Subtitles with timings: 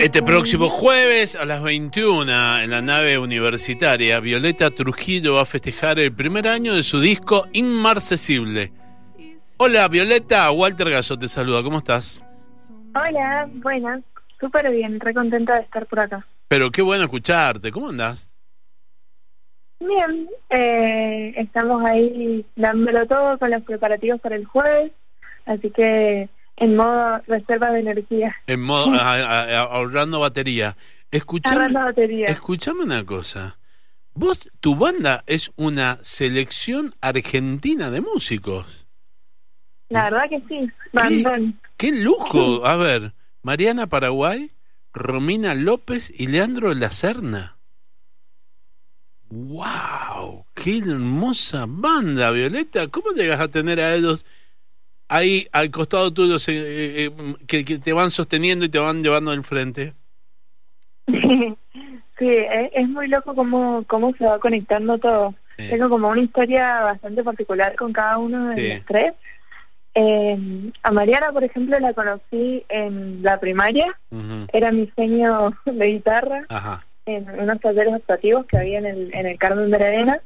[0.00, 5.98] Este próximo jueves a las 21 en la nave universitaria, Violeta Trujillo va a festejar
[5.98, 8.72] el primer año de su disco Inmarcesible.
[9.58, 12.24] Hola Violeta, Walter Gallo te saluda, ¿cómo estás?
[12.94, 14.02] Hola, buenas,
[14.40, 16.26] súper bien, re contenta de estar por acá.
[16.48, 18.32] Pero qué bueno escucharte, ¿cómo andás?
[19.78, 24.92] Bien, eh, estamos ahí dándolo todo con los preparativos para el jueves,
[25.44, 26.30] así que
[26.60, 28.36] en modo reserva de energía.
[28.46, 30.76] En modo ahorrando batería.
[31.10, 32.26] Escuchame, batería.
[32.26, 33.58] escuchame una cosa.
[34.14, 38.86] Vos, tu banda es una selección argentina de músicos.
[39.88, 42.64] La verdad que sí, ¿Qué, qué lujo.
[42.64, 44.52] A ver, Mariana Paraguay,
[44.92, 47.56] Romina López y Leandro Lacerna.
[49.30, 50.46] ¡Wow!
[50.54, 52.88] ¡Qué hermosa banda, Violeta!
[52.88, 54.26] ¿Cómo llegas a tener a ellos
[55.10, 57.10] ahí al costado tuyo eh, eh,
[57.46, 59.92] que, te van sosteniendo y te van llevando al frente?
[62.18, 62.28] Sí,
[62.74, 65.34] es, muy loco cómo, cómo se va conectando todo.
[65.56, 69.14] Tengo como una historia bastante particular con cada uno de los tres.
[69.94, 73.98] Eh, a Mariana, por ejemplo, la conocí en la primaria.
[74.52, 76.44] Era mi sueño de guitarra
[77.06, 80.20] en unos talleres optativos que había en el, en el Carmen de Arena.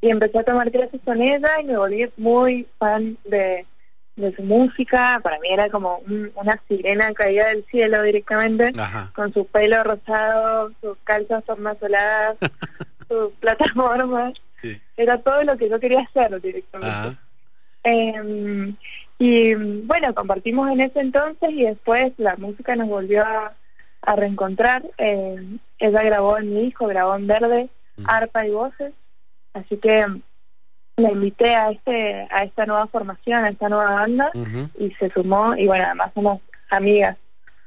[0.00, 3.66] Y empecé a tomar clases con ella y me volví muy fan de,
[4.20, 6.02] de su música, para mí era como
[6.34, 8.72] una sirena caída del cielo directamente,
[9.14, 12.36] con su pelo rosado, sus calzas tornasoladas,
[13.08, 14.34] sus plataformas,
[14.96, 17.18] era todo lo que yo quería hacer directamente.
[17.82, 18.76] Em,
[19.18, 23.54] y bueno, compartimos en ese entonces y después la música nos volvió a,
[24.16, 24.82] reencontrar.
[24.98, 28.04] Eh, ella grabó en mi hijo, grabó en verde, mm.
[28.08, 28.94] arpa y voces,
[29.52, 30.06] así que
[31.00, 34.30] la invité a este a esta nueva formación, a esta nueva banda
[34.78, 37.16] y se sumó y bueno, además somos amigas.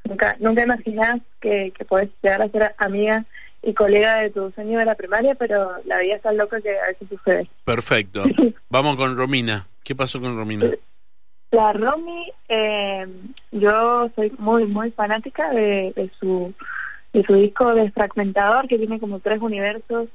[0.05, 3.25] Nunca nunca imaginás que, que podés llegar a ser amiga
[3.61, 6.87] y colega de tu sueño de la primaria, pero la vida está loca que a
[6.87, 7.47] veces sucede.
[7.63, 8.23] Perfecto.
[8.69, 9.67] Vamos con Romina.
[9.83, 10.65] ¿Qué pasó con Romina?
[11.51, 13.07] La Romy, eh,
[13.51, 16.53] yo soy muy, muy fanática de, de, su,
[17.13, 20.09] de su disco Desfragmentador, que tiene como tres universos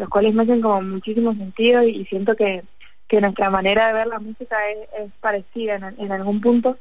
[0.00, 2.62] los cuales me hacen como muchísimo sentido y, siento que,
[3.06, 4.56] que nuestra manera de ver la música
[4.98, 6.78] es, parecida en, algún punto.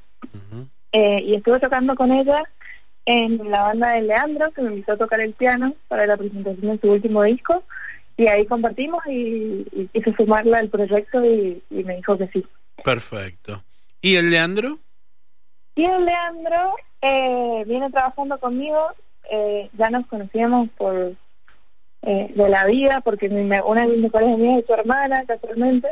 [0.93, 2.41] eh, y estuve tocando con ella
[3.05, 6.71] en la banda de Leandro, que me invitó a tocar el piano para la presentación
[6.71, 7.63] de su último disco,
[8.15, 12.45] y ahí compartimos y, y quise sumarla al proyecto y, me dijo que sí.
[12.83, 13.63] Perfecto.
[14.01, 14.79] ¿Y el Leandro?
[15.75, 18.79] Y el Leandro eh, viene trabajando conmigo,
[19.31, 21.15] eh, ya nos conocíamos por
[22.01, 25.89] eh, de la vida, porque una de mis mejores amigas es su hermana, casualmente,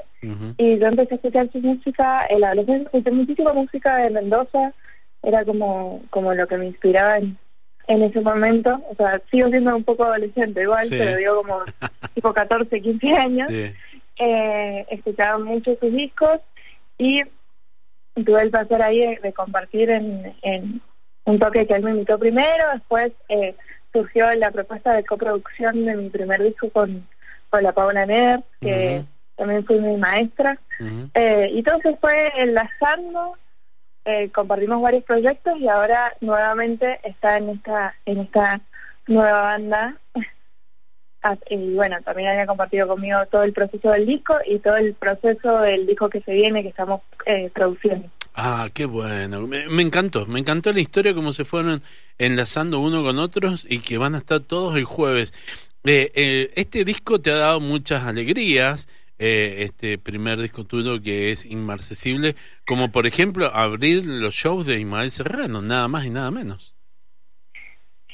[0.58, 4.74] y yo empecé a escuchar su música, en la adolescencia escuché muchísima música de Mendoza,
[5.22, 7.38] era como, como lo que me inspiraba en,
[7.88, 11.64] en ese momento, o sea, sigo siendo un poco adolescente igual, pero digo como
[12.14, 16.40] tipo 14, 15 años, eh, escuchaba mucho sus discos
[16.98, 17.22] y
[18.26, 20.82] tuve el placer ahí de, compartir en, en
[21.28, 23.14] un toque que él me invitó primero, después...
[23.30, 23.56] Eh,
[23.98, 27.08] surgió la propuesta de coproducción de mi primer disco con,
[27.50, 29.04] con la Paula Ner, que
[29.36, 30.60] también fue mi maestra.
[31.14, 33.38] eh, y todo se fue enlazando,
[34.06, 38.62] eh, compartimos varios proyectos y ahora nuevamente está en esta, en esta
[39.08, 39.98] nueva banda.
[41.24, 44.94] Ah, y bueno, también había compartido conmigo todo el proceso del disco y todo el
[44.94, 47.02] proceso del disco que se viene, que estamos
[47.54, 48.08] produciendo.
[48.40, 49.48] Ah, qué bueno.
[49.48, 51.82] Me, encantó, me encantó la historia, cómo se fueron
[52.20, 55.34] enlazando uno con otros y que van a estar todos el jueves.
[55.84, 58.88] Eh, eh, este disco te ha dado muchas alegrías,
[59.18, 62.36] eh, este primer disco tuyo que es inmarcesible,
[62.68, 66.76] como por ejemplo abrir los shows de Ismael Serrano, nada más y nada menos.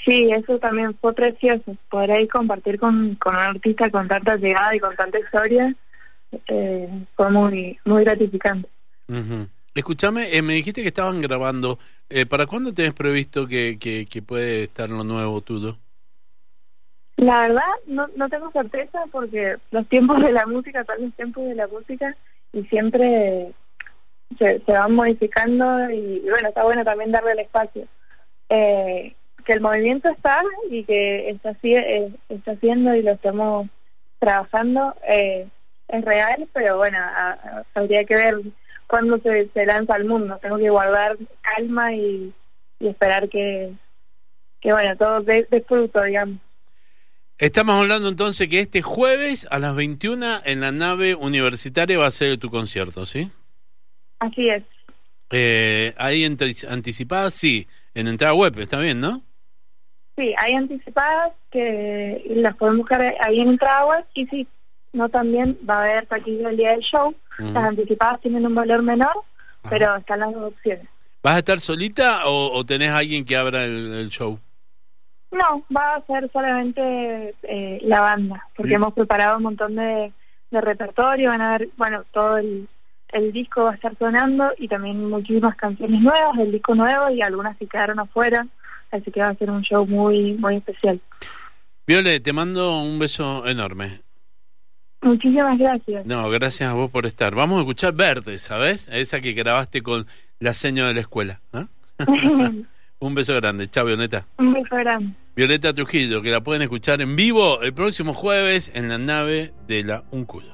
[0.05, 4.73] Sí, eso también fue precioso, poder ahí compartir con, con un artista con tanta llegada
[4.73, 5.75] y con tanta historia,
[7.17, 8.69] fue muy, muy gratificante.
[9.75, 11.79] Escúchame, eh, me dijiste que estaban grabando.
[12.09, 15.78] Eh, ¿Para cuándo tenés previsto que, que, puede estar lo nuevo tuyo?
[17.17, 21.46] La verdad, no, no tengo certeza porque los tiempos de la música son los tiempos
[21.46, 22.16] de la música
[22.52, 23.52] y siempre
[24.37, 27.87] se, se van modificando y, bueno, está bueno también darle el espacio.
[28.49, 33.67] Eh, que el movimiento está y que está, eh, está haciendo y lo estamos
[34.19, 34.96] trabajando
[35.87, 36.97] es real, pero bueno,
[37.73, 38.35] habría que ver
[38.88, 40.38] cuando se, se lanza al mundo.
[40.41, 42.34] Tengo que guardar calma y,
[42.80, 43.74] esperar que,
[44.59, 46.40] que, bueno, todo de, fruto, digamos.
[47.38, 52.12] Estamos hablando entonces que este jueves a las 21 en la nave universitaria va a
[52.12, 53.32] ser tu concierto, ¿sí?
[54.20, 54.64] Así es.
[55.32, 57.68] Eh, ahí anticipada, sí.
[57.96, 59.24] en entrada web, está bien, ¿no?
[60.16, 64.47] Sí, hay anticipadas que las pueden buscar ahí en entrada web y sí,
[64.93, 67.13] no también va a haber taquilla el día del show.
[67.40, 69.13] Las anticipadas tienen un valor menor,
[69.69, 70.87] pero están las dos opciones.
[71.23, 74.40] ¿Vas a estar solita o, tenés alguien que abra el, show?
[75.31, 80.11] No, va a ser solamente eh, la banda, porque hemos preparado un montón de,
[80.51, 82.67] de repertorio, van a ver, bueno, todo el,
[83.13, 87.22] el disco va a estar sonando y también muchísimas canciones nuevas del disco nuevo y
[87.22, 88.45] algunas que quedaron afuera,
[88.91, 90.99] así que va a ser un show muy muy especial.
[91.87, 94.01] Viole, te mando un beso enorme.
[95.03, 96.05] Muchísimas gracias.
[96.05, 97.35] No, gracias a vos por estar.
[97.35, 98.88] Vamos a escuchar Verde, ¿sabes?
[98.91, 100.08] Esa que grabaste con
[100.40, 101.41] la señora de la escuela.
[103.00, 103.70] un beso grande.
[103.70, 104.26] Chao, Violeta.
[104.38, 105.14] Un beso grande.
[105.35, 109.84] Violeta Trujillo, que la pueden escuchar en vivo el próximo jueves en la nave de
[109.84, 110.53] la Unculo.